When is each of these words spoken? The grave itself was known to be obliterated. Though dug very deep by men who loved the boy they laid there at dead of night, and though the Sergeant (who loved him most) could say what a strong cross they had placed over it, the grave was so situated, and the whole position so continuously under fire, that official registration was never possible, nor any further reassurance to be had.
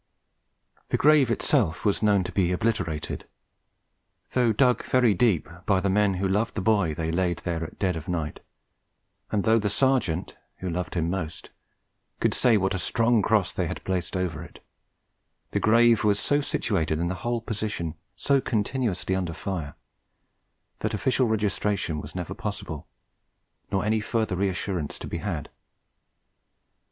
The 0.89 0.97
grave 0.97 1.29
itself 1.29 1.85
was 1.85 2.01
known 2.01 2.23
to 2.23 2.31
be 2.31 2.51
obliterated. 2.51 3.27
Though 4.31 4.51
dug 4.51 4.83
very 4.83 5.13
deep 5.13 5.47
by 5.67 5.79
men 5.87 6.15
who 6.15 6.27
loved 6.27 6.55
the 6.55 6.61
boy 6.61 6.95
they 6.95 7.11
laid 7.11 7.37
there 7.45 7.63
at 7.63 7.77
dead 7.77 7.95
of 7.95 8.07
night, 8.07 8.39
and 9.29 9.43
though 9.43 9.59
the 9.59 9.69
Sergeant 9.69 10.35
(who 10.57 10.71
loved 10.71 10.95
him 10.95 11.11
most) 11.11 11.51
could 12.19 12.33
say 12.33 12.57
what 12.57 12.73
a 12.73 12.79
strong 12.79 13.21
cross 13.21 13.53
they 13.53 13.67
had 13.67 13.83
placed 13.83 14.17
over 14.17 14.41
it, 14.41 14.65
the 15.51 15.59
grave 15.59 16.03
was 16.03 16.19
so 16.19 16.41
situated, 16.41 16.97
and 16.97 17.11
the 17.11 17.21
whole 17.21 17.39
position 17.39 17.93
so 18.15 18.41
continuously 18.41 19.13
under 19.13 19.33
fire, 19.33 19.75
that 20.79 20.95
official 20.95 21.27
registration 21.27 22.01
was 22.01 22.15
never 22.15 22.33
possible, 22.33 22.87
nor 23.71 23.85
any 23.85 23.99
further 23.99 24.35
reassurance 24.35 24.97
to 24.97 25.05
be 25.05 25.19
had. 25.19 25.49